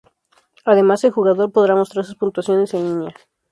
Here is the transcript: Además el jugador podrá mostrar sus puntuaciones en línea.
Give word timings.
Además 0.65 1.03
el 1.03 1.11
jugador 1.11 1.51
podrá 1.51 1.75
mostrar 1.75 2.03
sus 2.05 2.15
puntuaciones 2.15 2.73
en 2.73 2.89
línea. 3.01 3.15